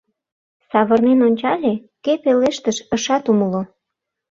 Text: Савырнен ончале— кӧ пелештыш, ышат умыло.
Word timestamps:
Савырнен 0.69 1.19
ончале— 1.27 1.73
кӧ 2.03 2.13
пелештыш, 2.23 2.77
ышат 2.95 3.23
умыло. 3.31 3.61